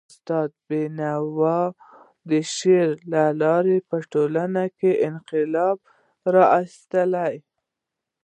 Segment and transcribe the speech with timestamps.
[0.09, 1.59] استاد بینوا
[2.29, 5.77] د شعر د لاري په ټولنه کي انقلاب
[6.33, 6.91] راوست.